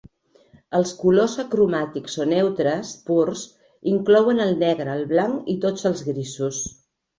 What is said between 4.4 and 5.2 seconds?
el negre, el